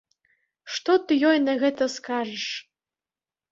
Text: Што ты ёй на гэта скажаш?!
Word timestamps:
Што 0.77 0.91
ты 1.05 1.19
ёй 1.33 1.37
на 1.47 1.53
гэта 1.65 1.83
скажаш?! 1.99 2.49